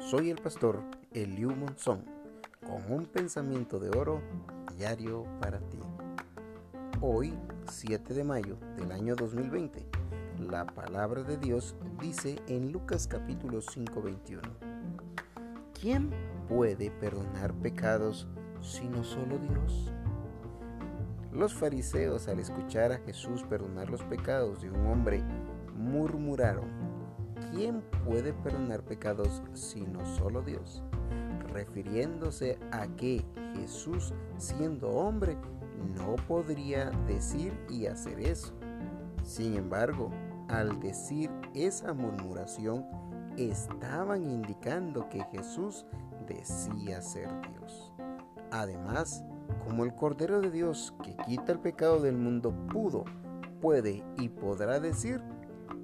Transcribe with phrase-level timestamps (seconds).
[0.00, 2.04] Soy el pastor Eliu Monzón
[2.66, 4.20] con un pensamiento de oro
[4.76, 5.78] diario para ti.
[7.00, 7.32] Hoy,
[7.70, 9.86] 7 de mayo del año 2020,
[10.40, 14.42] la palabra de Dios dice en Lucas capítulo 5, 21.
[15.80, 16.10] ¿Quién
[16.48, 18.26] puede perdonar pecados
[18.60, 19.92] sino solo Dios?
[21.32, 25.22] Los fariseos al escuchar a Jesús perdonar los pecados de un hombre
[25.76, 26.68] murmuraron,
[27.54, 30.82] ¿quién puede perdonar pecados sino solo Dios?
[31.54, 35.38] refiriéndose a que Jesús, siendo hombre,
[35.96, 38.52] no podría decir y hacer eso.
[39.22, 40.10] Sin embargo,
[40.48, 42.84] al decir esa murmuración,
[43.36, 45.86] estaban indicando que Jesús
[46.26, 47.92] decía ser Dios.
[48.50, 49.24] Además,
[49.64, 53.04] como el Cordero de Dios que quita el pecado del mundo pudo,
[53.60, 55.22] puede y podrá decir,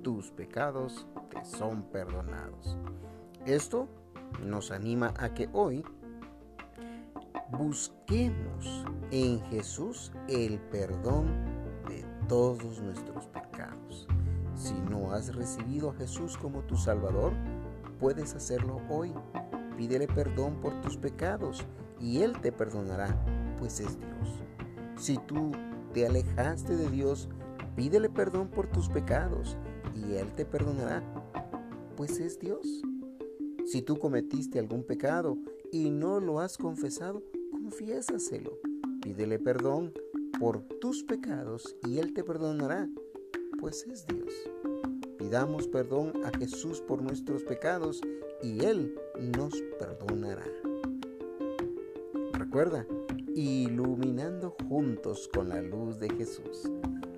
[0.03, 2.77] tus pecados te son perdonados.
[3.47, 3.89] Esto
[4.45, 5.85] nos anima a que hoy
[7.51, 11.27] busquemos en Jesús el perdón
[11.89, 14.07] de todos nuestros pecados.
[14.55, 17.33] Si no has recibido a Jesús como tu Salvador,
[17.99, 19.13] puedes hacerlo hoy.
[19.77, 21.65] Pídele perdón por tus pecados
[21.99, 23.17] y Él te perdonará,
[23.59, 24.43] pues es Dios.
[24.97, 25.53] Si tú
[25.95, 27.29] te alejaste de Dios,
[27.81, 29.57] pídele perdón por tus pecados
[29.95, 31.03] y Él te perdonará,
[31.97, 32.83] pues es Dios.
[33.65, 35.39] Si tú cometiste algún pecado
[35.73, 38.59] y no lo has confesado, confiésaselo.
[39.01, 39.95] Pídele perdón
[40.39, 42.87] por tus pecados y Él te perdonará,
[43.59, 44.31] pues es Dios.
[45.17, 48.03] Pidamos perdón a Jesús por nuestros pecados
[48.43, 48.95] y Él
[49.39, 50.45] nos perdonará.
[52.35, 52.87] Recuerda,
[53.35, 56.71] iluminando juntos con la luz de Jesús.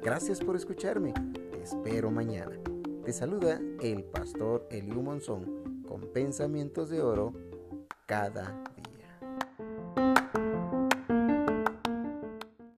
[0.02, 1.14] Gracias por escucharme.
[1.52, 2.58] Te espero mañana.
[3.04, 7.32] Te saluda el pastor Eliu Monzón con pensamientos de oro
[8.06, 8.64] cada.